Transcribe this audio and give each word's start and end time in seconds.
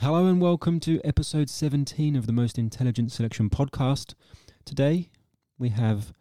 Hello 0.00 0.24
and 0.24 0.40
welcome 0.40 0.80
to 0.80 0.98
episode 1.04 1.50
17 1.50 2.16
of 2.16 2.26
the 2.26 2.32
Most 2.32 2.58
Intelligent 2.58 3.12
Selection 3.12 3.50
podcast. 3.50 4.14
Today 4.64 5.10
we 5.58 5.68
have 5.68 6.14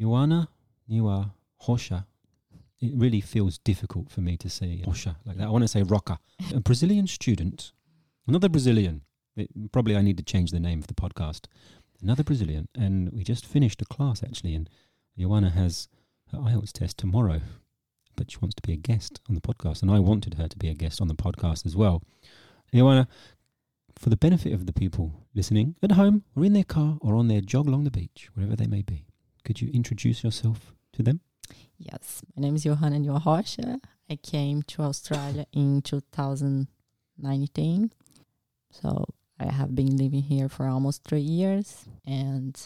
Iohana 0.00 0.48
Niwa 0.90 1.32
Rocha. 1.68 2.06
It 2.80 2.92
really 2.94 3.20
feels 3.20 3.58
difficult 3.58 4.10
for 4.10 4.22
me 4.22 4.38
to 4.38 4.48
say 4.48 4.82
Rocha 4.86 5.18
like 5.26 5.36
that. 5.36 5.46
I 5.46 5.50
want 5.50 5.62
to 5.62 5.68
say 5.68 5.82
Roca. 5.82 6.18
A 6.54 6.60
Brazilian 6.60 7.06
student, 7.06 7.72
another 8.26 8.48
Brazilian. 8.48 9.02
It, 9.36 9.50
probably 9.72 9.94
I 9.94 10.00
need 10.00 10.16
to 10.16 10.24
change 10.24 10.50
the 10.50 10.58
name 10.58 10.78
of 10.78 10.86
the 10.86 10.94
podcast. 10.94 11.48
Another 12.00 12.24
Brazilian. 12.24 12.66
And 12.74 13.12
we 13.12 13.24
just 13.24 13.44
finished 13.44 13.82
a 13.82 13.84
class 13.84 14.22
actually, 14.22 14.54
and 14.54 14.70
Iohana 15.20 15.52
has 15.52 15.86
her 16.32 16.38
IELTS 16.38 16.72
test 16.72 16.96
tomorrow, 16.96 17.42
but 18.16 18.30
she 18.30 18.38
wants 18.38 18.54
to 18.54 18.62
be 18.66 18.72
a 18.72 18.76
guest 18.76 19.20
on 19.28 19.34
the 19.34 19.42
podcast. 19.42 19.82
And 19.82 19.90
I 19.90 19.98
wanted 19.98 20.34
her 20.34 20.48
to 20.48 20.56
be 20.56 20.70
a 20.70 20.74
guest 20.74 21.02
on 21.02 21.08
the 21.08 21.14
podcast 21.14 21.66
as 21.66 21.76
well. 21.76 22.02
Iohana, 22.72 23.06
for 23.96 24.10
the 24.10 24.16
benefit 24.16 24.52
of 24.52 24.66
the 24.66 24.72
people 24.72 25.26
listening 25.34 25.74
at 25.82 25.92
home 25.92 26.24
or 26.36 26.44
in 26.44 26.52
their 26.52 26.64
car 26.64 26.98
or 27.00 27.14
on 27.16 27.28
their 27.28 27.40
jog 27.40 27.66
along 27.66 27.84
the 27.84 27.90
beach, 27.90 28.28
wherever 28.34 28.54
they 28.56 28.66
may 28.66 28.82
be, 28.82 29.06
could 29.44 29.60
you 29.60 29.70
introduce 29.72 30.22
yourself 30.22 30.72
to 30.92 31.02
them? 31.02 31.20
Yes, 31.78 32.22
my 32.36 32.42
name 32.42 32.56
is 32.56 32.64
Iohana 32.64 33.06
Rocha. 33.08 33.80
I 34.10 34.16
came 34.16 34.62
to 34.64 34.82
Australia 34.82 35.46
in 35.52 35.82
2019. 35.82 37.92
So 38.70 39.04
I 39.40 39.52
have 39.52 39.74
been 39.74 39.96
living 39.96 40.22
here 40.22 40.48
for 40.48 40.66
almost 40.66 41.04
three 41.04 41.20
years 41.20 41.86
and 42.04 42.60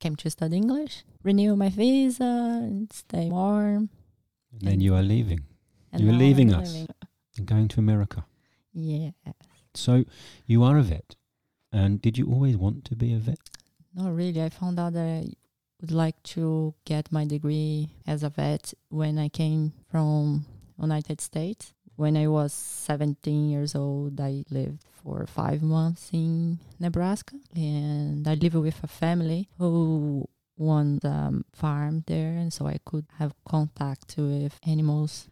came 0.00 0.16
to 0.16 0.30
study 0.30 0.56
English, 0.56 1.04
renew 1.22 1.54
my 1.56 1.68
visa, 1.68 2.24
and 2.24 2.92
stay 2.92 3.28
warm. 3.28 3.88
And 4.52 4.60
then 4.62 4.80
you 4.80 4.94
are 4.94 5.02
leaving. 5.02 5.44
And 5.92 6.02
You 6.02 6.10
are 6.10 6.18
leaving 6.18 6.52
I'm 6.52 6.60
us. 6.62 6.72
living- 6.72 6.88
and 7.38 7.46
going 7.46 7.68
to 7.68 7.80
America. 7.80 8.26
Yeah. 8.72 9.10
So 9.74 10.04
you 10.46 10.62
are 10.62 10.78
a 10.78 10.82
vet. 10.82 11.16
And 11.72 12.02
did 12.02 12.18
you 12.18 12.26
always 12.30 12.56
want 12.56 12.84
to 12.86 12.96
be 12.96 13.14
a 13.14 13.18
vet? 13.18 13.38
Not 13.94 14.14
really. 14.14 14.42
I 14.42 14.48
found 14.50 14.78
out 14.78 14.92
that 14.92 15.06
I 15.06 15.32
would 15.80 15.90
like 15.90 16.22
to 16.34 16.74
get 16.84 17.10
my 17.10 17.24
degree 17.24 17.90
as 18.06 18.22
a 18.22 18.28
vet 18.28 18.74
when 18.88 19.18
I 19.18 19.28
came 19.28 19.72
from 19.90 20.46
United 20.80 21.20
States. 21.20 21.72
When 21.96 22.16
I 22.16 22.26
was 22.26 22.52
17 22.52 23.50
years 23.50 23.74
old, 23.74 24.20
I 24.20 24.44
lived 24.50 24.82
for 25.02 25.26
five 25.26 25.62
months 25.62 26.10
in 26.12 26.58
Nebraska, 26.80 27.36
and 27.54 28.26
I 28.26 28.34
lived 28.34 28.54
with 28.54 28.82
a 28.82 28.86
family 28.86 29.48
who 29.58 30.26
owned 30.58 31.04
a 31.04 31.32
farm 31.52 32.04
there, 32.06 32.32
and 32.32 32.52
so 32.52 32.66
I 32.66 32.78
could 32.84 33.06
have 33.18 33.34
contact 33.44 34.14
with 34.16 34.58
animals, 34.66 35.28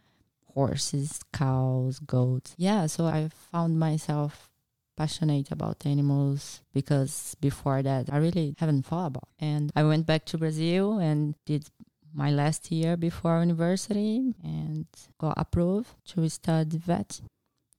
horses, 0.53 1.19
cows, 1.33 1.99
goats. 1.99 2.55
Yeah, 2.57 2.85
so 2.85 3.05
I 3.05 3.29
found 3.51 3.79
myself 3.79 4.49
passionate 4.97 5.51
about 5.51 5.85
animals 5.85 6.61
because 6.73 7.35
before 7.39 7.81
that 7.81 8.09
I 8.11 8.17
really 8.17 8.55
haven't 8.57 8.85
thought 8.85 9.07
about. 9.07 9.29
And 9.39 9.71
I 9.75 9.83
went 9.83 10.05
back 10.05 10.25
to 10.25 10.37
Brazil 10.37 10.99
and 10.99 11.35
did 11.45 11.69
my 12.13 12.29
last 12.29 12.71
year 12.71 12.97
before 12.97 13.39
university 13.39 14.33
and 14.43 14.85
got 15.17 15.33
approved 15.37 15.89
to 16.09 16.29
study 16.29 16.77
vet. 16.77 17.21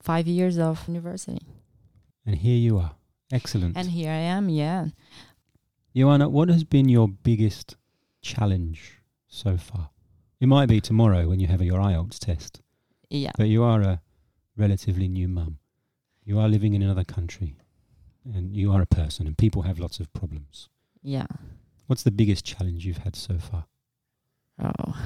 Five 0.01 0.27
years 0.27 0.59
of 0.59 0.89
university. 0.89 1.39
And 2.27 2.37
here 2.37 2.57
you 2.57 2.79
are. 2.79 2.93
Excellent. 3.31 3.77
And 3.77 3.89
here 3.91 4.11
I 4.11 4.25
am, 4.37 4.49
yeah. 4.49 4.87
Iohana, 5.95 6.31
what 6.31 6.49
has 6.49 6.65
been 6.65 6.89
your 6.89 7.07
biggest 7.07 7.77
challenge 8.21 9.01
so 9.29 9.57
far? 9.57 9.91
It 10.41 10.49
might 10.49 10.67
be 10.67 10.81
tomorrow 10.81 11.29
when 11.29 11.39
you 11.39 11.47
have 11.47 11.63
your 11.63 11.79
IELTS 11.79 12.19
test, 12.19 12.62
Yeah. 13.13 13.33
but 13.37 13.49
you 13.49 13.63
are 13.63 13.83
a 13.83 14.01
relatively 14.57 15.07
new 15.09 15.29
mum. 15.29 15.59
You 16.25 16.39
are 16.39 16.49
living 16.49 16.75
in 16.75 16.83
another 16.83 17.05
country 17.05 17.57
and 18.25 18.57
you 18.57 18.73
are 18.73 18.81
a 18.81 18.87
person 18.87 19.27
and 19.27 19.37
people 19.37 19.63
have 19.63 19.79
lots 19.79 20.01
of 20.01 20.13
problems. 20.13 20.69
Yeah. 21.03 21.27
What's 21.89 22.05
the 22.05 22.11
biggest 22.11 22.45
challenge 22.45 22.87
you've 22.87 22.99
had 22.99 23.17
so 23.17 23.39
far? 23.39 23.67
Oh. 24.63 24.97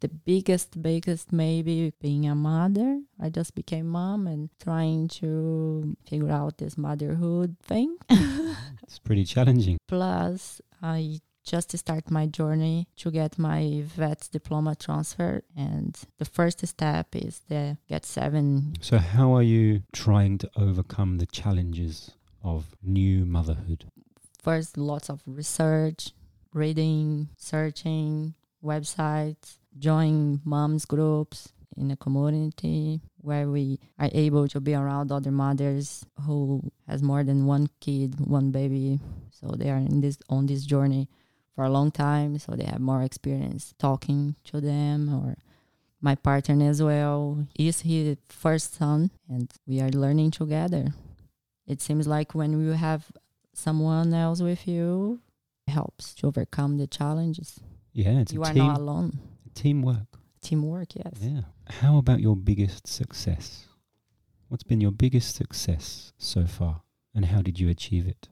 The 0.00 0.08
biggest, 0.08 0.82
biggest 0.82 1.32
maybe 1.32 1.92
being 2.00 2.26
a 2.26 2.34
mother. 2.34 3.02
I 3.20 3.28
just 3.28 3.54
became 3.54 3.86
mom 3.86 4.26
and 4.26 4.48
trying 4.62 5.08
to 5.20 5.96
figure 6.08 6.30
out 6.30 6.58
this 6.58 6.76
motherhood 6.76 7.56
thing. 7.62 7.96
It's 8.82 8.98
pretty 8.98 9.24
challenging. 9.24 9.78
Plus, 9.86 10.60
I 10.82 11.20
just 11.44 11.70
to 11.70 11.78
start 11.78 12.10
my 12.10 12.26
journey 12.26 12.88
to 12.96 13.10
get 13.10 13.38
my 13.38 13.82
vet 13.84 14.28
diploma 14.30 14.74
transfer, 14.76 15.42
and 15.56 15.98
the 16.18 16.24
first 16.24 16.66
step 16.66 17.08
is 17.14 17.40
the 17.48 17.76
get 17.88 18.04
seven. 18.04 18.74
So, 18.80 18.98
how 18.98 19.34
are 19.34 19.42
you 19.42 19.82
trying 19.92 20.38
to 20.38 20.50
overcome 20.56 21.18
the 21.18 21.26
challenges 21.26 22.12
of 22.42 22.66
new 22.82 23.24
motherhood? 23.24 23.86
First, 24.42 24.78
lots 24.78 25.10
of 25.10 25.20
research, 25.26 26.12
reading, 26.52 27.28
searching, 27.36 28.34
websites, 28.64 29.58
join 29.78 30.40
moms 30.44 30.84
groups 30.84 31.52
in 31.76 31.90
a 31.90 31.96
community 31.96 33.00
where 33.18 33.48
we 33.48 33.78
are 33.98 34.10
able 34.12 34.48
to 34.48 34.60
be 34.60 34.74
around 34.74 35.12
other 35.12 35.30
mothers 35.30 36.04
who 36.26 36.60
has 36.88 37.02
more 37.02 37.22
than 37.22 37.46
one 37.46 37.68
kid, 37.80 38.18
one 38.18 38.50
baby. 38.50 38.98
So 39.30 39.54
they 39.56 39.70
are 39.70 39.76
in 39.78 40.00
this 40.00 40.18
on 40.28 40.46
this 40.46 40.64
journey 40.64 41.08
for 41.54 41.64
a 41.64 41.70
long 41.70 41.90
time, 41.90 42.38
so 42.38 42.52
they 42.52 42.64
have 42.64 42.80
more 42.80 43.02
experience 43.02 43.74
talking 43.78 44.36
to 44.44 44.60
them 44.60 45.12
or 45.12 45.36
my 46.00 46.14
partner 46.14 46.68
as 46.68 46.82
well 46.82 47.46
is 47.58 47.82
his 47.82 48.16
first 48.28 48.74
son 48.74 49.10
and 49.28 49.52
we 49.66 49.80
are 49.80 49.90
learning 49.90 50.30
together. 50.30 50.94
It 51.66 51.80
seems 51.82 52.06
like 52.06 52.34
when 52.34 52.58
you 52.58 52.72
have 52.72 53.12
someone 53.52 54.14
else 54.14 54.40
with 54.40 54.66
you, 54.66 55.20
it 55.66 55.72
helps 55.72 56.14
to 56.14 56.28
overcome 56.28 56.78
the 56.78 56.86
challenges. 56.86 57.60
Yeah, 57.92 58.20
it's 58.20 58.32
you 58.32 58.42
are 58.42 58.52
team, 58.52 58.66
not 58.66 58.78
alone. 58.78 59.18
teamwork. 59.54 60.06
Teamwork, 60.40 60.96
yes. 60.96 61.12
Yeah. 61.20 61.42
How 61.68 61.98
about 61.98 62.20
your 62.20 62.36
biggest 62.36 62.86
success? 62.86 63.66
What's 64.48 64.62
been 64.64 64.80
your 64.80 64.90
biggest 64.90 65.36
success 65.36 66.12
so 66.18 66.46
far, 66.46 66.82
and 67.14 67.26
how 67.26 67.42
did 67.42 67.60
you 67.60 67.68
achieve 67.68 68.06
it? 68.06 68.28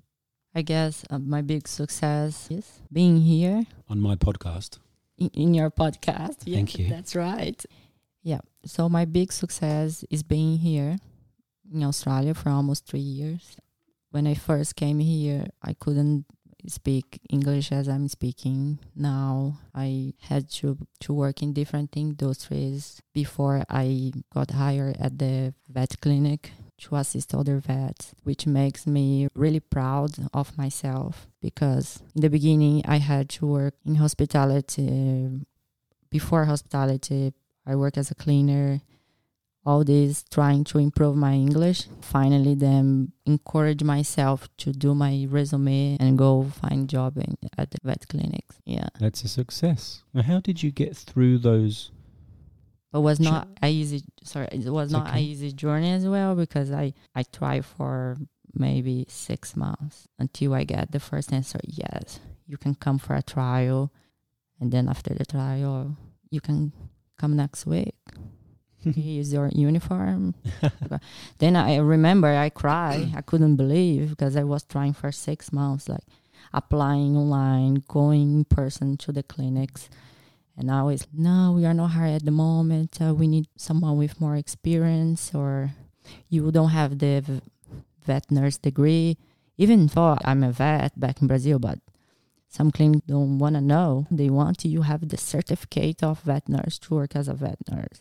I 0.55 0.63
guess 0.63 1.05
uh, 1.11 1.19
my 1.19 1.43
big 1.43 1.69
success 1.69 2.49
is 2.51 2.81
being 2.93 3.21
here 3.21 3.65
On 3.89 4.01
my 4.01 4.17
podcast. 4.17 4.79
in, 5.19 5.31
in 5.35 5.55
your 5.55 5.71
podcast. 5.71 6.39
Yeah, 6.45 6.57
Thank 6.57 6.79
you. 6.79 6.89
That's 6.89 7.15
right. 7.15 7.63
Yeah. 8.23 8.41
So 8.65 8.89
my 8.89 9.05
big 9.05 9.33
success 9.33 10.05
is 10.11 10.23
being 10.23 10.59
here 10.59 10.97
in 11.73 11.83
Australia 11.85 12.35
for 12.35 12.51
almost 12.51 12.87
three 12.87 13.01
years. 13.01 13.57
When 14.11 14.27
I 14.27 14.35
first 14.35 14.75
came 14.75 14.99
here, 15.01 15.47
I 15.63 15.75
couldn't 15.75 16.25
speak 16.67 17.21
English 17.31 17.71
as 17.71 17.89
I'm 17.89 18.09
speaking 18.09 18.79
now. 18.97 19.59
I 19.75 20.15
had 20.21 20.51
to 20.59 20.77
to 21.01 21.13
work 21.15 21.43
in 21.43 21.53
different 21.53 21.97
industries 21.97 23.01
before 23.15 23.65
I 23.69 24.13
got 24.35 24.51
hired 24.51 24.97
at 24.99 25.19
the 25.19 25.55
vet 25.69 26.01
clinic 26.01 26.53
to 26.79 26.97
assist 26.97 27.35
other 27.35 27.59
vets, 27.59 28.15
which 28.25 28.47
makes 28.47 28.87
me 28.87 29.29
really 29.35 29.61
proud 29.61 30.13
of 30.33 30.57
myself 30.57 31.27
because 31.41 32.03
in 32.15 32.23
the 32.23 32.31
beginning 32.31 32.83
I 32.87 32.99
had 32.99 33.29
to 33.31 33.47
work 33.47 33.75
in 33.85 33.97
hospitality. 33.97 35.29
Before 36.11 36.45
hospitality, 36.45 37.33
I 37.67 37.77
worked 37.77 37.99
as 37.99 38.11
a 38.11 38.15
cleaner. 38.15 38.81
All 39.67 39.85
this 39.85 40.25
trying 40.31 40.65
to 40.65 40.79
improve 40.79 41.17
my 41.17 41.35
English. 41.35 41.89
Finally, 42.01 42.55
then 42.55 43.13
encourage 43.27 43.83
myself 43.83 44.49
to 44.59 44.73
do 44.73 44.95
my 44.95 45.27
resume 45.29 45.99
and 46.01 46.17
go 46.17 46.45
find 46.45 46.89
job 46.89 47.19
in, 47.19 47.37
at 47.59 47.73
the 47.73 47.79
vet 47.85 48.09
clinics. 48.09 48.57
Yeah, 48.65 48.89
That's 48.99 49.25
a 49.25 49.29
success. 49.29 50.03
Now, 50.15 50.23
how 50.23 50.41
did 50.41 50.63
you 50.63 50.71
get 50.71 50.97
through 50.97 51.39
those? 51.39 51.91
But 52.93 53.01
was 53.03 53.19
Sure. 53.19 53.31
not 53.33 53.49
a 53.63 53.69
easy. 53.71 54.03
Sorry, 54.25 54.49
it 54.53 54.69
was 54.71 54.91
not 54.93 55.09
okay. 55.09 55.19
a 55.19 55.23
easy 55.23 55.53
journey 55.53 55.91
as 55.93 56.07
well 56.07 56.35
because 56.35 56.71
I 56.71 56.95
I 57.15 57.23
tried 57.23 57.65
for 57.65 58.17
maybe 58.55 59.07
six 59.09 59.55
months 59.57 60.09
until 60.19 60.55
I 60.55 60.65
get 60.65 60.91
the 60.93 61.01
first 61.01 61.33
answer. 61.33 61.61
Yes, 61.65 62.21
you 62.47 62.57
can 62.57 62.75
come 62.75 62.99
for 62.99 63.15
a 63.15 63.23
trial, 63.23 63.93
and 64.61 64.73
then 64.73 64.89
after 64.89 65.15
the 65.15 65.27
trial, 65.27 65.97
you 66.31 66.41
can 66.41 66.73
come 67.19 67.37
next 67.37 67.67
week. 67.67 67.95
Here's 68.95 69.33
your 69.33 69.49
uniform. 69.49 70.35
then 71.39 71.57
I 71.57 71.77
remember 71.77 72.29
I 72.29 72.49
cried. 72.49 73.13
I 73.15 73.23
couldn't 73.23 73.57
believe 73.57 74.11
because 74.11 74.37
I 74.37 74.45
was 74.45 74.63
trying 74.65 74.93
for 74.95 75.11
six 75.13 75.53
months, 75.53 75.89
like 75.89 76.05
applying 76.55 77.17
online, 77.17 77.83
going 77.89 78.33
in 78.39 78.45
person 78.45 78.97
to 78.99 79.13
the 79.13 79.23
clinics. 79.25 79.91
And 80.59 80.67
now 80.67 80.89
it's 80.89 81.07
no, 81.15 81.53
we 81.55 81.65
are 81.65 81.73
not 81.75 81.93
hired 81.93 82.17
at 82.17 82.25
the 82.25 82.33
moment. 82.33 82.99
Uh, 83.01 83.15
we 83.15 83.29
need 83.29 83.47
someone 83.57 83.97
with 83.97 84.21
more 84.21 84.35
experience, 84.37 85.33
or 85.33 85.71
you 86.29 86.51
don't 86.51 86.71
have 86.71 86.99
the 86.99 87.21
v- 87.25 87.41
vet 88.05 88.29
nurse 88.31 88.59
degree. 88.59 89.17
Even 89.57 89.87
though 89.87 90.19
I'm 90.25 90.43
a 90.43 90.51
vet 90.51 90.99
back 90.99 91.23
in 91.23 91.29
Brazil, 91.29 91.59
but 91.61 91.79
some 92.49 92.73
clinics 92.73 93.07
don't 93.07 93.39
want 93.39 93.55
to 93.55 93.61
know. 93.61 94.07
They 94.11 94.31
want 94.31 94.65
you 94.65 94.83
have 94.83 95.09
the 95.09 95.17
certificate 95.17 96.03
of 96.03 96.21
vet 96.23 96.49
nurse 96.49 96.79
to 96.81 96.95
work 96.95 97.15
as 97.15 97.29
a 97.29 97.35
vet 97.35 97.59
nurse. 97.71 98.01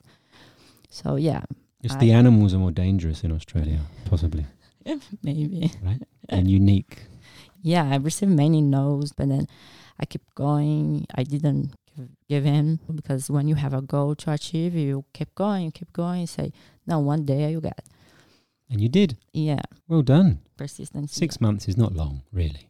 So 0.90 1.16
yeah, 1.16 1.44
It's 1.84 1.94
I- 1.96 2.00
the 2.00 2.12
animals 2.12 2.56
are 2.56 2.60
more 2.60 2.72
dangerous 2.72 3.24
in 3.24 3.32
Australia, 3.32 3.82
possibly. 4.06 4.46
maybe. 5.24 5.72
right? 5.84 6.02
and 6.30 6.50
unique. 6.50 7.04
Yeah, 7.62 7.86
I 7.90 7.98
received 7.98 8.32
many 8.32 8.62
no's, 8.62 9.12
but 9.14 9.30
then 9.30 9.48
I 10.00 10.06
keep 10.06 10.24
going. 10.36 11.06
I 11.14 11.24
didn't 11.24 11.74
give, 12.30 12.46
in 12.46 12.80
because 12.94 13.30
when 13.30 13.48
you 13.48 13.56
have 13.56 13.74
a 13.74 13.82
goal 13.82 14.16
to 14.16 14.32
achieve, 14.32 14.76
you 14.76 15.06
keep 15.14 15.34
going, 15.36 15.66
you 15.66 15.72
keep 15.72 15.92
going. 15.94 16.22
You 16.22 16.28
say, 16.28 16.52
no, 16.86 17.00
one 17.00 17.26
day 17.26 17.52
you 17.52 17.62
get. 17.62 17.84
And 18.70 18.82
you 18.82 18.90
did. 18.90 19.18
Yeah, 19.34 19.62
Well 19.88 20.02
done. 20.02 20.40
persistence. 20.58 21.14
Six 21.14 21.40
months 21.40 21.68
is 21.68 21.78
not 21.78 21.94
long, 21.94 22.24
really. 22.34 22.70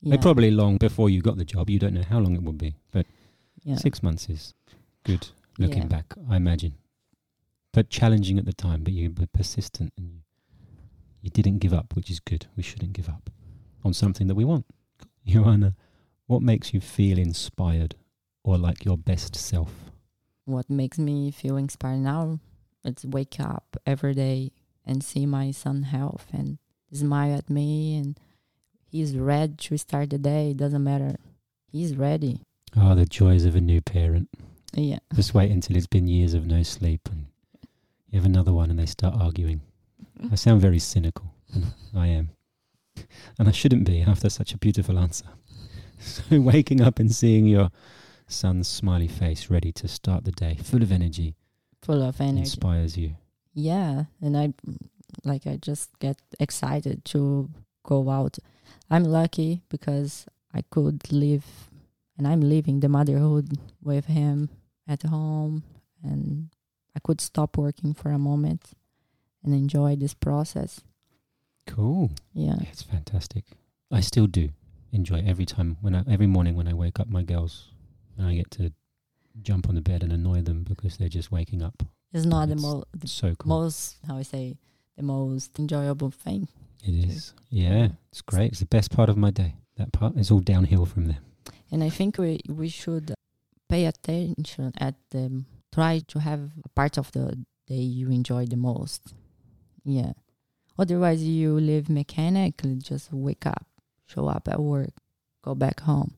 Yeah, 0.00 0.10
They're 0.10 0.18
probably 0.22 0.50
long 0.50 0.76
before 0.78 1.08
you 1.10 1.20
got 1.22 1.36
the 1.36 1.44
job. 1.44 1.70
You 1.70 1.78
don't 1.78 1.94
know 1.94 2.02
how 2.02 2.18
long 2.18 2.34
it 2.34 2.42
would 2.42 2.58
be, 2.58 2.74
but 2.90 3.06
yeah. 3.62 3.76
six 3.76 4.02
months 4.02 4.28
is 4.28 4.54
good 5.04 5.28
looking 5.58 5.82
Yeah. 5.82 5.88
back, 5.88 6.14
I 6.28 6.36
imagine. 6.36 6.74
But 7.72 7.90
challenging 7.90 8.38
at 8.38 8.46
the 8.46 8.52
time, 8.52 8.82
but 8.82 8.92
you 8.92 9.12
were 9.16 9.26
persistent 9.26 9.92
and 9.96 10.08
you, 10.10 10.20
you 11.22 11.30
didn't 11.30 11.58
give 11.58 11.72
up, 11.74 11.94
which 11.94 12.10
is 12.10 12.18
good. 12.18 12.46
We 12.56 12.62
shouldn't 12.62 12.94
give 12.94 13.08
up 13.08 13.30
on 13.84 13.92
something 13.94 14.26
that 14.26 14.34
we 14.34 14.44
want. 14.44 14.64
Iohana, 15.28 15.74
what 16.26 16.42
makes 16.42 16.72
you 16.74 16.80
feel 16.80 17.18
inspired 17.18 17.94
or 18.42 18.58
like 18.58 18.84
your 18.84 18.96
best 18.98 19.36
self? 19.36 19.72
what 20.46 20.68
makes 20.68 20.98
me 20.98 21.30
feel 21.30 21.56
inspired 21.56 22.00
now 22.00 22.40
is 22.84 23.04
wake 23.06 23.38
up 23.38 23.76
every 23.86 24.14
day 24.14 24.50
and 24.84 25.04
see 25.04 25.24
my 25.24 25.52
son 25.52 25.84
health 25.84 26.26
and 26.32 26.58
smile 26.92 27.36
at 27.36 27.48
me 27.48 27.96
and 27.96 28.18
he's 28.88 29.16
ready 29.16 29.54
to 29.56 29.76
start 29.78 30.10
the 30.10 30.18
day. 30.18 30.50
It 30.50 30.56
doesn't 30.56 30.82
matter. 30.82 31.16
He's 31.70 31.94
ready. 31.94 32.40
Oh, 32.76 32.96
the 32.96 33.06
joys 33.06 33.44
of 33.44 33.54
a 33.54 33.60
new 33.60 33.80
parent. 33.80 34.28
Yeah. 34.74 34.98
Just 35.14 35.34
wait 35.34 35.52
until 35.52 35.76
it's 35.76 35.86
been 35.86 36.08
years 36.08 36.34
of 36.34 36.46
no 36.46 36.64
sleep 36.64 37.08
and 37.08 37.26
you 38.10 38.18
have 38.18 38.26
another 38.26 38.52
one 38.52 38.70
and 38.70 38.78
they 38.78 38.86
start 38.86 39.14
arguing. 39.14 39.60
I 40.32 40.34
sound 40.34 40.60
very 40.60 40.80
cynical. 40.80 41.32
and 41.54 41.66
I 41.94 42.08
am. 42.08 42.30
And 43.38 43.46
I 43.48 43.52
shouldn't 43.52 43.84
be 43.84 44.02
after 44.02 44.28
such 44.28 44.52
a 44.52 44.58
beautiful 44.58 44.98
answer. 44.98 45.26
So 46.00 46.40
waking 46.40 46.80
up 46.80 46.98
and 46.98 47.14
seeing 47.14 47.44
your 47.46 47.68
son's 48.30 48.68
smiley 48.68 49.08
face 49.08 49.50
ready 49.50 49.72
to 49.72 49.88
start 49.88 50.24
the 50.24 50.32
day, 50.32 50.56
full 50.62 50.82
of 50.82 50.92
energy, 50.92 51.34
Full 51.82 52.02
of 52.02 52.20
energy. 52.20 52.40
inspires 52.40 52.96
you. 52.96 53.16
Yeah, 53.54 54.04
and 54.22 54.36
I 54.36 54.54
like 55.24 55.46
I 55.46 55.56
just 55.56 55.90
get 55.98 56.16
excited 56.38 57.04
to 57.06 57.48
go 57.84 58.08
out. 58.10 58.38
I'm 58.90 59.04
lucky 59.04 59.62
because 59.68 60.26
I 60.54 60.62
could 60.70 61.10
live 61.12 61.44
and 62.16 62.26
I'm 62.26 62.40
living 62.40 62.80
the 62.80 62.88
motherhood 62.88 63.58
with 63.82 64.06
him 64.06 64.50
at 64.86 65.02
home 65.02 65.62
and 66.02 66.50
I 66.94 67.00
could 67.00 67.20
stop 67.20 67.56
working 67.56 67.94
for 67.94 68.10
a 68.12 68.18
moment 68.18 68.70
and 69.42 69.54
enjoy 69.54 69.96
this 69.96 70.14
process. 70.14 70.80
Cool. 71.66 72.10
Yeah. 72.32 72.56
Yeah, 72.60 72.68
it's 72.70 72.82
fantastic. 72.82 73.44
I 73.90 74.00
still 74.00 74.26
do 74.26 74.50
enjoy 74.92 75.22
every 75.26 75.46
time 75.46 75.76
when 75.80 75.94
I, 75.94 76.04
every 76.08 76.26
morning 76.26 76.56
when 76.56 76.68
I 76.68 76.74
wake 76.74 76.98
up 77.00 77.08
my 77.08 77.22
girls 77.22 77.68
and 78.18 78.26
I 78.26 78.34
get 78.34 78.50
to 78.52 78.72
jump 79.42 79.68
on 79.68 79.74
the 79.74 79.80
bed 79.80 80.02
and 80.02 80.12
annoy 80.12 80.42
them 80.42 80.64
because 80.64 80.96
they're 80.96 81.08
just 81.08 81.30
waking 81.32 81.62
up. 81.62 81.82
It's 82.12 82.26
not 82.26 82.48
the, 82.48 82.56
mo- 82.56 82.84
the 82.96 83.06
So 83.08 83.34
cool. 83.36 83.48
most 83.48 83.96
how 84.06 84.16
I 84.18 84.22
say 84.22 84.56
the 84.96 85.02
most 85.02 85.58
enjoyable 85.58 86.10
thing. 86.10 86.48
It 86.84 87.08
is. 87.08 87.34
Yeah, 87.50 87.88
it's 88.10 88.22
great. 88.22 88.50
It's 88.52 88.60
the 88.60 88.66
best 88.66 88.90
part 88.90 89.08
of 89.08 89.16
my 89.16 89.30
day. 89.30 89.54
That 89.76 89.92
part 89.92 90.16
is 90.16 90.30
all 90.30 90.40
downhill 90.40 90.86
from 90.86 91.06
there. 91.06 91.18
And 91.70 91.84
I 91.84 91.88
think 91.90 92.18
we 92.18 92.40
we 92.48 92.68
should 92.68 93.14
pay 93.68 93.86
attention 93.86 94.72
at 94.78 94.94
the 95.10 95.44
try 95.72 96.00
to 96.08 96.18
have 96.18 96.50
a 96.64 96.68
part 96.70 96.98
of 96.98 97.12
the 97.12 97.38
day 97.68 97.76
you 97.76 98.10
enjoy 98.10 98.46
the 98.46 98.56
most. 98.56 99.14
Yeah. 99.84 100.12
Otherwise 100.78 101.22
you 101.22 101.60
live 101.60 101.88
mechanically, 101.88 102.76
just 102.76 103.12
wake 103.12 103.46
up, 103.46 103.66
show 104.06 104.26
up 104.26 104.48
at 104.48 104.58
work, 104.60 104.90
go 105.42 105.54
back 105.54 105.80
home. 105.80 106.14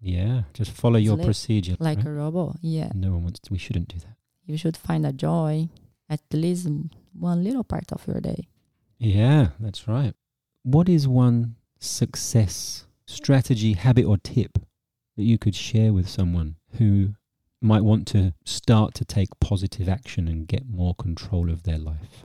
Yeah, 0.00 0.42
just 0.54 0.70
follow 0.70 0.98
your 0.98 1.16
Live 1.16 1.26
procedure. 1.26 1.76
Like 1.78 1.98
right? 1.98 2.06
a 2.06 2.10
robot. 2.10 2.56
Yeah. 2.62 2.90
no 2.94 3.12
one 3.12 3.24
wants 3.24 3.40
to, 3.40 3.52
we 3.52 3.58
shouldn't 3.58 3.88
do 3.88 3.98
that. 3.98 4.16
You 4.46 4.56
should 4.56 4.76
find 4.76 5.06
a 5.06 5.12
joy 5.12 5.68
at 6.08 6.20
least 6.32 6.68
one 7.12 7.44
little 7.44 7.64
part 7.64 7.92
of 7.92 8.06
your 8.06 8.20
day. 8.20 8.48
Yeah, 8.98 9.48
that's 9.60 9.86
right. 9.86 10.14
What 10.62 10.88
is 10.88 11.06
one 11.06 11.56
success 11.78 12.86
strategy, 13.06 13.74
habit, 13.74 14.04
or 14.04 14.18
tip 14.18 14.58
that 15.16 15.24
you 15.24 15.38
could 15.38 15.54
share 15.54 15.92
with 15.92 16.08
someone 16.08 16.56
who 16.78 17.14
might 17.60 17.82
want 17.82 18.06
to 18.08 18.34
start 18.44 18.94
to 18.94 19.04
take 19.04 19.28
positive 19.40 19.88
action 19.88 20.28
and 20.28 20.48
get 20.48 20.68
more 20.68 20.94
control 20.94 21.50
of 21.50 21.62
their 21.62 21.78
life? 21.78 22.24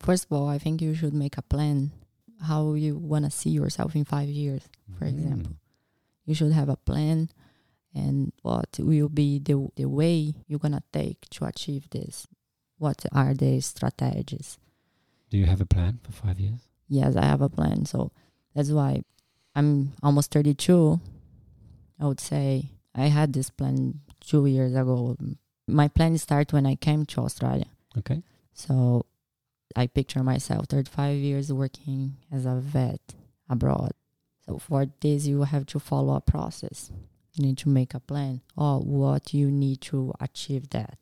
First 0.00 0.26
of 0.26 0.32
all, 0.32 0.48
I 0.48 0.58
think 0.58 0.82
you 0.82 0.94
should 0.94 1.14
make 1.14 1.36
a 1.36 1.42
plan 1.42 1.92
how 2.42 2.74
you 2.74 2.96
want 2.96 3.24
to 3.24 3.30
see 3.30 3.50
yourself 3.50 3.94
in 3.96 4.04
5 4.04 4.28
years. 4.28 4.62
for 4.98 5.04
mm. 5.04 5.08
example. 5.08 5.52
You 6.26 6.34
should 6.34 6.52
have 6.52 6.68
a 6.68 6.76
plan 6.76 7.30
and 7.94 8.32
what 8.42 8.78
will 8.78 9.08
be 9.08 9.38
the, 9.38 9.68
the 9.76 9.86
way 9.86 10.34
you're 10.46 10.58
going 10.58 10.72
to 10.72 10.82
take 10.92 11.28
to 11.30 11.46
achieve 11.46 11.88
this. 11.90 12.26
What 12.78 13.06
are 13.12 13.32
the 13.32 13.60
strategies? 13.60 14.58
Do 15.30 15.38
you 15.38 15.46
have 15.46 15.62
a 15.62 15.66
plan 15.66 16.00
for 16.02 16.12
five 16.12 16.38
years? 16.38 16.60
Yes, 16.88 17.16
I 17.16 17.24
have 17.24 17.40
a 17.40 17.48
plan. 17.48 17.86
So 17.86 18.12
that's 18.54 18.70
why 18.70 19.02
I'm 19.54 19.92
almost 20.02 20.30
32. 20.32 21.00
I 21.98 22.06
would 22.06 22.20
say 22.20 22.70
I 22.94 23.06
had 23.06 23.32
this 23.32 23.48
plan 23.48 24.00
two 24.20 24.44
years 24.46 24.74
ago. 24.74 25.16
My 25.66 25.88
plan 25.88 26.18
started 26.18 26.52
when 26.52 26.66
I 26.66 26.74
came 26.74 27.06
to 27.06 27.22
Australia. 27.22 27.66
Okay. 27.98 28.22
So 28.52 29.06
I 29.74 29.86
picture 29.86 30.22
myself 30.22 30.66
35 30.66 31.16
years 31.16 31.52
working 31.52 32.16
as 32.30 32.44
a 32.46 32.56
vet 32.56 33.00
abroad. 33.48 33.92
So 34.46 34.58
for 34.58 34.86
this, 35.00 35.26
you 35.26 35.42
have 35.42 35.66
to 35.66 35.78
follow 35.80 36.14
a 36.14 36.20
process. 36.20 36.90
You 37.34 37.44
need 37.46 37.58
to 37.58 37.68
make 37.68 37.94
a 37.94 38.00
plan. 38.00 38.40
Oh, 38.56 38.78
what 38.80 39.34
you 39.34 39.50
need 39.50 39.80
to 39.82 40.14
achieve 40.20 40.70
that. 40.70 40.98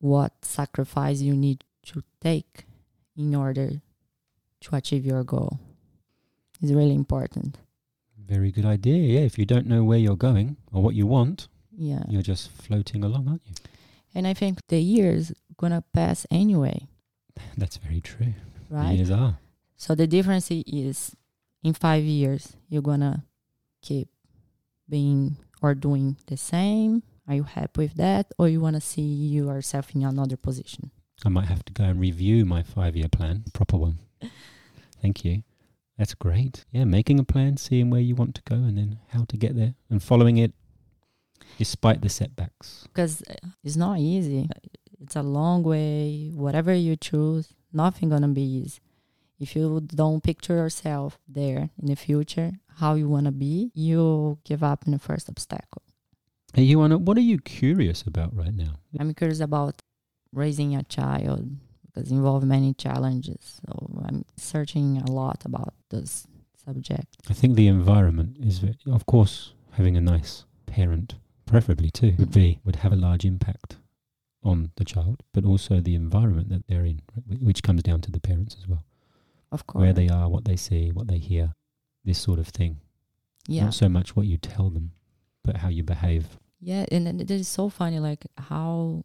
What 0.00 0.44
sacrifice 0.44 1.20
you 1.20 1.34
need 1.36 1.64
to 1.86 2.02
take 2.20 2.64
in 3.16 3.34
order 3.34 3.80
to 4.60 4.76
achieve 4.76 5.04
your 5.04 5.24
goal. 5.24 5.58
It's 6.62 6.72
really 6.72 6.94
important. 6.94 7.58
Very 8.26 8.50
good 8.50 8.64
idea. 8.64 8.96
Yeah, 8.96 9.20
if 9.26 9.38
you 9.38 9.46
don't 9.46 9.66
know 9.66 9.84
where 9.84 9.98
you're 9.98 10.16
going 10.16 10.56
or 10.72 10.82
what 10.82 10.94
you 10.94 11.06
want, 11.06 11.48
Yeah. 11.76 12.02
you're 12.08 12.22
just 12.22 12.50
floating 12.50 13.04
along, 13.04 13.28
aren't 13.28 13.42
you? 13.46 13.54
And 14.14 14.26
I 14.26 14.34
think 14.34 14.66
the 14.68 14.80
years 14.82 15.32
gonna 15.56 15.82
pass 15.92 16.26
anyway, 16.30 16.86
That's 17.56 17.76
very 17.76 18.00
true. 18.00 18.34
right? 18.70 18.96
Years 18.96 19.10
are. 19.10 19.38
So 19.76 19.94
the 19.94 20.06
difference 20.08 20.50
is 20.50 21.14
in 21.68 21.74
five 21.74 22.02
years, 22.02 22.56
you're 22.68 22.82
gonna 22.82 23.24
keep 23.82 24.08
being 24.88 25.36
or 25.62 25.74
doing 25.74 26.16
the 26.26 26.36
same. 26.36 27.02
Are 27.28 27.34
you 27.34 27.44
happy 27.44 27.82
with 27.82 27.94
that? 27.94 28.32
Or 28.38 28.48
you 28.48 28.60
wanna 28.60 28.80
see 28.80 29.02
yourself 29.02 29.94
in 29.94 30.02
another 30.02 30.36
position? 30.36 30.90
I 31.24 31.28
might 31.28 31.46
have 31.46 31.64
to 31.66 31.72
go 31.72 31.84
and 31.84 32.00
review 32.00 32.44
my 32.44 32.62
five 32.62 32.96
year 32.96 33.08
plan, 33.08 33.44
proper 33.52 33.76
one. 33.76 33.98
Thank 35.02 35.24
you. 35.24 35.42
That's 35.98 36.14
great. 36.14 36.64
Yeah, 36.70 36.84
making 36.84 37.18
a 37.18 37.24
plan, 37.24 37.56
seeing 37.56 37.90
where 37.90 38.00
you 38.00 38.14
want 38.14 38.34
to 38.36 38.42
go, 38.42 38.54
and 38.54 38.78
then 38.78 38.98
how 39.08 39.24
to 39.24 39.36
get 39.36 39.56
there, 39.56 39.74
and 39.90 40.02
following 40.02 40.36
it 40.38 40.52
despite 41.58 42.00
the 42.02 42.08
setbacks. 42.08 42.84
Because 42.84 43.22
uh, 43.22 43.34
it's 43.64 43.76
not 43.76 43.98
easy. 43.98 44.48
It's 45.00 45.16
a 45.16 45.22
long 45.22 45.64
way. 45.64 46.30
Whatever 46.34 46.72
you 46.72 46.96
choose, 46.96 47.52
nothing 47.72 48.08
gonna 48.08 48.28
be 48.28 48.42
easy. 48.42 48.80
If 49.40 49.54
you 49.54 49.80
don't 49.80 50.22
picture 50.22 50.54
yourself 50.56 51.18
there 51.28 51.70
in 51.80 51.86
the 51.86 51.94
future, 51.94 52.52
how 52.76 52.94
you 52.94 53.08
wanna 53.08 53.32
be, 53.32 53.70
you 53.74 54.38
give 54.44 54.62
up 54.62 54.84
in 54.86 54.92
the 54.92 54.98
first 54.98 55.28
obstacle. 55.28 55.82
Hey, 56.54 56.66
Iohana, 56.68 56.98
what 56.98 57.16
are 57.16 57.22
you 57.22 57.38
curious 57.38 58.02
about 58.02 58.34
right 58.34 58.54
now? 58.54 58.72
I'm 58.98 59.14
curious 59.14 59.40
about 59.40 59.82
raising 60.32 60.74
a 60.74 60.82
child 60.82 61.50
because 61.86 62.10
it 62.10 62.14
involves 62.14 62.44
many 62.46 62.74
challenges. 62.74 63.60
So 63.66 64.02
I'm 64.06 64.24
searching 64.36 64.98
a 64.98 65.10
lot 65.10 65.44
about 65.44 65.74
this 65.90 66.26
subject. 66.64 67.16
I 67.28 67.34
think 67.34 67.54
the 67.54 67.68
environment 67.68 68.36
is, 68.40 68.64
of 68.90 69.06
course, 69.06 69.52
having 69.72 69.96
a 69.96 70.00
nice 70.00 70.44
parent, 70.66 71.14
preferably 71.46 71.90
too, 71.90 72.14
would 72.18 72.32
be 72.32 72.60
would 72.64 72.76
have 72.76 72.92
a 72.92 72.96
large 72.96 73.24
impact 73.24 73.76
on 74.42 74.70
the 74.76 74.84
child, 74.84 75.22
but 75.32 75.44
also 75.44 75.80
the 75.80 75.94
environment 75.94 76.48
that 76.48 76.66
they're 76.66 76.84
in, 76.84 77.02
right, 77.28 77.40
which 77.42 77.62
comes 77.62 77.82
down 77.82 78.00
to 78.02 78.10
the 78.10 78.20
parents 78.20 78.56
as 78.58 78.68
well, 78.68 78.84
Of 79.50 79.66
course. 79.66 79.80
where 79.82 79.92
they 79.92 80.08
are, 80.08 80.28
what 80.28 80.44
they 80.44 80.56
see, 80.56 80.90
what 80.92 81.08
they 81.08 81.18
hear, 81.18 81.54
this 82.04 82.18
sort 82.18 82.38
of 82.38 82.48
thing. 82.48 82.80
yeah. 83.46 83.64
Not 83.64 83.74
so 83.74 83.88
much 83.88 84.14
what 84.16 84.26
you 84.26 84.36
tell 84.36 84.70
them, 84.70 84.92
but 85.44 85.56
how 85.58 85.68
you 85.68 85.82
behave. 85.82 86.38
Yeah, 86.60 86.84
and 86.90 87.06
then 87.06 87.20
it 87.20 87.30
is 87.30 87.48
so 87.48 87.68
funny 87.68 87.98
like 87.98 88.26
how 88.36 89.04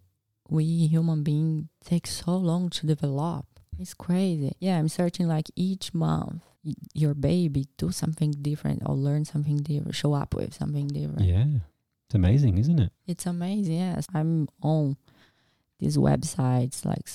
we 0.49 0.65
human 0.87 1.23
beings 1.23 1.67
take 1.85 2.07
so 2.07 2.35
long 2.35 2.69
to 2.71 2.85
develop. 2.87 3.45
It's 3.79 3.93
crazy. 3.93 4.51
Yeah, 4.59 4.77
I'm 4.77 4.89
searching 4.89 5.27
like 5.27 5.49
each 5.55 5.93
month 5.93 6.43
y- 6.63 6.73
your 6.93 7.13
baby 7.13 7.67
do 7.77 7.91
something 7.91 8.31
different 8.31 8.81
or 8.85 8.95
learn 8.95 9.25
something 9.25 9.57
different, 9.57 9.95
show 9.95 10.13
up 10.13 10.33
with 10.35 10.53
something 10.53 10.87
different. 10.87 11.21
Yeah, 11.21 11.45
it's 12.07 12.15
amazing, 12.15 12.57
isn't 12.57 12.79
it? 12.79 12.91
It's 13.07 13.25
amazing. 13.25 13.75
Yes, 13.77 14.05
I'm 14.13 14.47
on 14.61 14.97
these 15.79 15.97
websites 15.97 16.85
like 16.85 17.07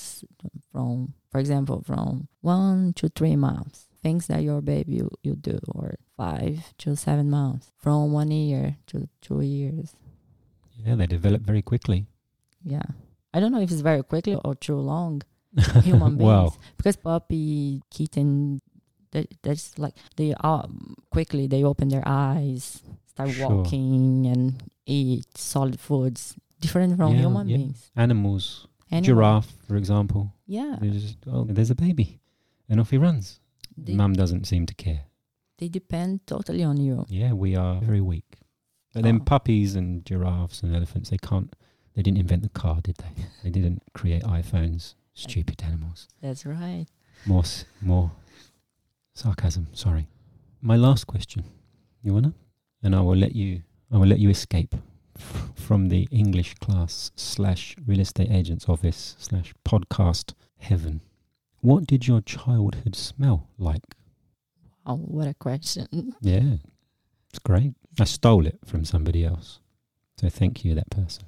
from 0.71 1.13
for 1.31 1.39
example 1.39 1.81
from 1.85 2.27
one 2.41 2.93
to 2.93 3.09
three 3.09 3.35
months 3.35 3.87
things 4.01 4.27
that 4.27 4.43
your 4.43 4.61
baby 4.61 4.93
you, 4.93 5.09
you 5.23 5.35
do 5.35 5.59
or 5.75 5.95
five 6.15 6.73
to 6.77 6.95
seven 6.95 7.29
months 7.29 7.71
from 7.77 8.11
one 8.11 8.31
year 8.31 8.77
to 8.87 9.07
two 9.21 9.41
years 9.41 9.93
Yeah, 10.85 10.95
they 10.95 11.07
develop 11.07 11.41
very 11.41 11.61
quickly. 11.61 12.05
yeah 12.63 12.83
i 13.33 13.39
don't 13.39 13.51
know 13.51 13.61
if 13.61 13.71
it's 13.71 13.81
very 13.81 14.03
quickly 14.03 14.35
or 14.45 14.55
too 14.55 14.75
long 14.75 15.21
human 15.83 16.15
beings 16.17 16.27
Wow. 16.29 16.53
because 16.77 16.95
puppy 16.97 17.81
kitten 17.89 18.61
they, 19.11 19.25
that's 19.41 19.77
like 19.79 19.95
they 20.17 20.33
are 20.39 20.67
quickly 21.09 21.47
they 21.47 21.63
open 21.63 21.89
their 21.89 22.03
eyes 22.05 22.83
start 23.07 23.31
Sure. 23.31 23.49
walking 23.49 24.27
and 24.27 24.61
eat 24.85 25.25
solid 25.37 25.79
foods 25.79 26.35
different 26.59 26.97
from 26.97 27.13
Yeah, 27.13 27.21
human 27.21 27.47
yeah. 27.47 27.57
beings 27.57 27.91
Animals, 27.95 28.67
Animal- 28.91 29.05
giraffe, 29.05 29.51
for 29.67 29.75
example. 29.77 30.33
yeah 30.47 30.77
just, 30.81 31.17
oh, 31.27 31.43
there's 31.45 31.71
a 31.71 31.75
baby. 31.75 32.19
And 32.69 32.79
off 32.79 32.89
he 32.91 32.97
runs. 32.97 33.39
they, 33.77 33.93
Mum 33.95 34.13
doesn't 34.13 34.45
seem 34.45 34.65
to 34.65 34.73
care. 34.75 35.03
they 35.59 35.69
depend 35.69 36.25
totally 36.27 36.63
on 36.63 36.77
you 36.77 37.05
Yeah, 37.09 37.33
we 37.33 37.55
are 37.55 37.79
very 37.81 38.01
weak. 38.01 38.29
Then 38.93 39.17
Oh. 39.21 39.23
puppies 39.33 39.75
and 39.75 40.03
giraffes 40.05 40.63
and 40.63 40.75
elephants, 40.75 41.09
they 41.09 41.17
can't, 41.29 41.49
they 41.93 42.01
didn't 42.01 42.17
invent 42.19 42.41
the 42.43 42.49
car, 42.61 42.81
did 42.81 42.97
they? 43.03 43.13
They 43.43 43.49
didn't 43.57 43.81
create 43.93 44.23
iPhones. 44.23 44.95
Stupid 45.13 45.61
animals. 45.63 46.07
that's 46.21 46.45
right 46.45 46.85
More, 47.25 47.43
s- 47.43 47.65
more 47.81 48.11
sarcasm. 49.13 49.67
Sorry. 49.73 50.07
My 50.61 50.75
last 50.77 51.07
question, 51.07 51.43
you 52.01 52.13
wanna? 52.13 52.33
And 52.83 52.95
I 52.95 53.01
will 53.01 53.15
let 53.17 53.35
you. 53.35 53.63
I 53.91 53.97
will 53.97 54.07
let 54.07 54.19
you 54.19 54.29
escape 54.29 54.75
from 55.55 55.89
the 55.89 56.07
English 56.11 56.55
class 56.55 57.11
slash 57.15 57.75
real 57.85 57.99
estate 57.99 58.31
agent's 58.31 58.67
office 58.69 59.15
slash 59.19 59.53
podcast 59.67 60.33
heaven. 60.57 61.01
What 61.61 61.85
did 61.87 62.07
your 62.07 62.21
childhood 62.21 62.95
smell 62.95 63.49
like? 63.57 63.83
oh 64.85 64.95
what 64.95 65.27
a 65.27 65.33
question 65.33 66.15
Yeah, 66.21 66.55
it's 67.29 67.39
great. 67.39 67.73
I 67.99 68.05
stole 68.05 68.45
it 68.47 68.59
from 68.65 68.85
somebody 68.85 69.25
else, 69.25 69.59
so 70.17 70.29
thank 70.29 70.63
you, 70.63 70.73
that 70.75 70.89
person. 70.89 71.25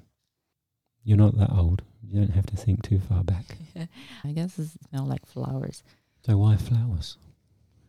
You're 1.04 1.18
not 1.18 1.38
that 1.38 1.52
old. 1.52 1.82
You 2.04 2.20
don't 2.22 2.32
have 2.36 2.46
to 2.48 2.56
think 2.56 2.82
too 2.84 3.00
far 3.00 3.24
back. 3.24 3.58
i 4.24 4.32
guess 4.32 4.58
it 4.60 4.70
smell 4.90 5.06
like 5.06 5.26
flowers 5.26 5.84
So 6.26 6.38
why 6.38 6.56
flowers? 6.58 7.18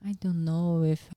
i 0.06 0.12
don't 0.20 0.44
know 0.44 0.82
if 0.82 1.10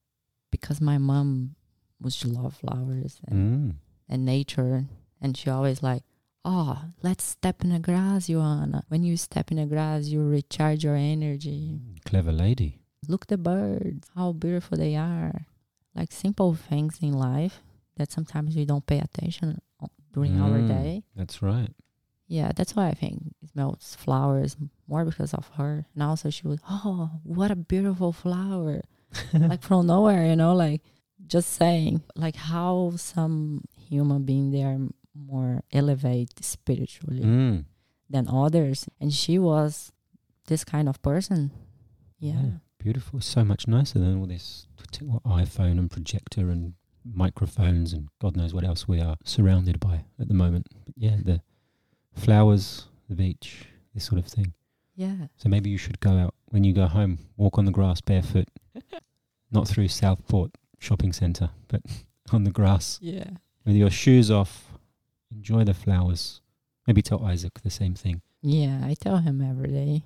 because 0.52 0.80
my 0.82 0.98
mom 0.98 1.56
was 2.02 2.16
she 2.16 2.28
love 2.28 2.56
flowers 2.56 3.20
and 3.28 3.36
Mm. 3.72 3.76
And 4.08 4.26
nature. 4.26 4.86
And 5.22 5.36
she 5.36 5.50
always 5.50 5.82
like, 5.82 6.04
oh, 6.44 6.80
let's 7.02 7.24
step 7.24 7.64
in 7.64 7.70
the 7.72 7.80
grass, 7.80 8.28
Iohana. 8.28 8.84
When 8.90 9.04
you 9.04 9.18
step 9.18 9.50
in 9.52 9.58
the 9.58 9.66
grass, 9.66 10.06
you 10.06 10.22
recharge 10.22 10.84
your 10.84 10.96
energy. 10.96 11.80
Clever 12.06 12.32
lady. 12.32 12.80
Look 13.08 13.28
the 13.28 13.38
birds, 13.38 14.08
how 14.16 14.32
beautiful 14.34 14.78
they 14.78 14.96
are. 14.96 15.46
Like 15.96 16.12
simple 16.12 16.54
things 16.56 17.00
in 17.02 17.14
life 17.14 17.62
that 17.98 18.12
sometimes 18.12 18.56
we 18.56 18.66
don't 18.66 18.86
pay 18.86 19.00
attention 19.00 19.60
during 20.14 20.40
our 20.40 20.60
Mm. 20.60 20.68
day. 20.68 21.04
That's 21.16 21.42
right. 21.42 21.74
Yeah, 22.28 22.52
that's 22.56 22.76
why 22.76 22.88
I 22.88 22.94
think 22.94 23.34
it 23.42 23.50
smells 23.52 23.96
flowers 24.00 24.58
more 24.88 25.06
because 25.06 25.34
of 25.34 25.48
her. 25.58 25.86
And 25.94 26.04
also 26.04 26.30
she 26.30 26.48
was, 26.48 26.60
oh, 26.70 27.12
what 27.24 27.52
a 27.52 27.56
beautiful 27.56 28.12
flower. 28.12 28.82
like 29.34 29.62
from 29.62 29.88
nowhere, 29.88 30.26
you 30.26 30.36
know, 30.36 30.54
like 30.56 30.82
just 31.28 31.54
saying 31.54 32.02
like 32.16 32.36
how 32.36 32.94
some 32.98 33.64
human 33.90 34.24
being 34.24 34.52
they 34.52 34.64
are 34.64 34.80
more 35.14 35.64
elevated 35.72 36.44
spiritually 36.44 37.22
Mm. 37.24 37.66
than 38.10 38.28
others. 38.28 38.88
And 39.00 39.14
she 39.14 39.40
was 39.40 39.92
this 40.48 40.64
kind 40.64 40.88
of 40.90 41.02
person. 41.02 41.52
Yeah. 42.20 42.60
Beautiful. 42.80 43.22
So 43.22 43.44
much 43.44 43.68
nicer 43.68 43.98
than 44.00 44.20
all 44.20 44.28
this 44.28 44.68
iPhone 45.26 45.78
and 45.80 45.90
projector 45.90 46.50
and 46.50 46.74
microphones 47.04 47.94
and 47.94 48.10
God 48.20 48.36
knows 48.36 48.54
what 48.54 48.64
else 48.64 48.88
we 48.88 49.00
are 49.00 49.16
surrounded 49.24 49.80
by 49.80 50.06
at 50.20 50.28
the 50.28 50.34
moment. 50.34 50.68
But 50.86 50.96
yeah, 50.98 51.18
the 51.24 51.42
flowers, 52.14 52.86
the 53.10 53.16
beach, 53.16 53.66
this 53.94 54.06
sort 54.06 54.20
of 54.20 54.26
thing. 54.28 54.54
Yeah. 54.96 55.28
So 55.38 55.50
maybe 55.50 55.70
you 55.70 55.78
should 55.78 56.00
go 56.00 56.12
out 56.18 56.34
when 56.50 56.64
you 56.64 56.74
go 56.74 56.88
home, 56.88 57.20
walk 57.38 57.58
on 57.58 57.66
the 57.66 57.72
grass 57.72 58.02
barefoot, 58.02 58.48
not 59.52 59.68
through 59.68 59.88
Southport 59.90 60.52
shopping 60.80 61.14
centre, 61.14 61.50
but 61.68 61.82
on 62.32 62.44
the 62.44 62.52
grass 62.52 63.00
Yeah. 63.02 63.32
With 63.66 63.76
your 63.76 63.90
shoes 63.90 64.32
off. 64.32 64.72
Enjoy 65.32 65.64
the 65.64 65.74
flowers. 65.74 66.42
Maybe 66.88 67.02
tell 67.02 67.26
Isaac 67.26 67.60
the 67.62 67.70
same 67.70 67.96
thing. 67.96 68.22
Yeah. 68.42 68.82
I 68.84 68.94
tell 68.94 69.18
him 69.18 69.42
every 69.42 69.70
day. 69.70 70.04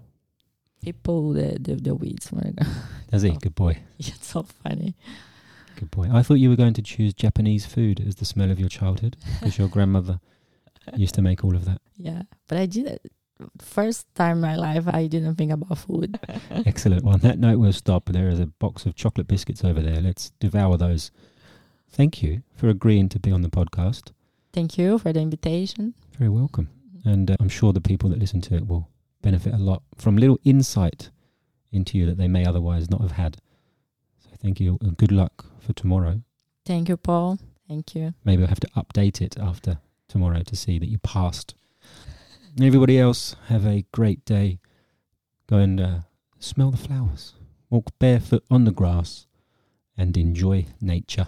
He 0.81 0.93
pull 0.93 1.33
the, 1.33 1.57
the, 1.59 1.75
the 1.75 1.93
weeds 1.93 2.31
when 2.31 2.55
I 2.57 2.63
go. 2.63 2.71
Does 3.11 3.21
he? 3.23 3.31
Good 3.31 3.55
boy. 3.55 3.79
it's 3.99 4.25
so 4.25 4.43
funny. 4.43 4.95
Good 5.75 5.91
boy. 5.91 6.09
I 6.11 6.23
thought 6.23 6.35
you 6.35 6.49
were 6.49 6.55
going 6.55 6.73
to 6.73 6.81
choose 6.81 7.13
Japanese 7.13 7.65
food 7.65 8.03
as 8.05 8.15
the 8.15 8.25
smell 8.25 8.49
of 8.49 8.59
your 8.59 8.69
childhood 8.69 9.17
because 9.39 9.57
your 9.57 9.67
grandmother 9.67 10.19
used 10.95 11.15
to 11.15 11.21
make 11.21 11.43
all 11.43 11.55
of 11.55 11.65
that. 11.65 11.81
Yeah. 11.97 12.23
But 12.47 12.57
I 12.57 12.65
did 12.65 12.87
it. 12.87 13.11
First 13.61 14.13
time 14.15 14.37
in 14.37 14.41
my 14.41 14.55
life, 14.55 14.85
I 14.87 15.07
didn't 15.07 15.35
think 15.35 15.51
about 15.51 15.77
food. 15.77 16.19
Excellent. 16.65 17.03
Well, 17.03 17.13
on 17.13 17.21
that 17.21 17.39
note, 17.39 17.59
we'll 17.59 17.71
stop. 17.71 18.09
There 18.09 18.27
is 18.27 18.39
a 18.39 18.47
box 18.47 18.85
of 18.85 18.95
chocolate 18.95 19.27
biscuits 19.27 19.63
over 19.63 19.81
there. 19.81 20.01
Let's 20.01 20.31
devour 20.39 20.77
those. 20.77 21.11
Thank 21.91 22.21
you 22.23 22.43
for 22.55 22.69
agreeing 22.69 23.09
to 23.09 23.19
be 23.19 23.31
on 23.31 23.41
the 23.41 23.49
podcast. 23.49 24.11
Thank 24.53 24.77
you 24.77 24.97
for 24.97 25.11
the 25.11 25.19
invitation. 25.19 25.95
Very 26.17 26.29
welcome. 26.29 26.69
And 27.05 27.29
uh, 27.31 27.35
I'm 27.39 27.49
sure 27.49 27.73
the 27.73 27.81
people 27.81 28.09
that 28.09 28.19
listen 28.19 28.41
to 28.41 28.55
it 28.55 28.67
will 28.67 28.89
benefit 29.21 29.53
a 29.53 29.57
lot 29.57 29.83
from 29.97 30.17
little 30.17 30.39
insight 30.43 31.09
into 31.71 31.97
you 31.97 32.05
that 32.05 32.17
they 32.17 32.27
may 32.27 32.45
otherwise 32.45 32.89
not 32.89 33.01
have 33.01 33.13
had. 33.13 33.37
So 34.19 34.29
thank 34.41 34.59
you 34.59 34.77
and 34.81 34.97
good 34.97 35.11
luck 35.11 35.45
for 35.59 35.73
tomorrow. 35.73 36.21
Thank 36.65 36.89
you, 36.89 36.97
Paul. 36.97 37.39
Thank 37.67 37.95
you. 37.95 38.13
Maybe 38.23 38.43
I'll 38.43 38.49
have 38.49 38.59
to 38.61 38.69
update 38.75 39.21
it 39.21 39.37
after 39.37 39.79
tomorrow 40.07 40.41
to 40.43 40.55
see 40.55 40.79
that 40.79 40.89
you 40.89 40.97
passed. 40.99 41.55
Everybody 42.61 42.99
else, 42.99 43.35
have 43.47 43.65
a 43.65 43.85
great 43.91 44.25
day. 44.25 44.59
Go 45.47 45.57
and 45.57 45.79
uh, 45.79 45.99
smell 46.39 46.71
the 46.71 46.77
flowers. 46.77 47.33
Walk 47.69 47.91
barefoot 47.99 48.43
on 48.49 48.65
the 48.65 48.71
grass 48.71 49.27
and 49.97 50.17
enjoy 50.17 50.65
nature. 50.81 51.27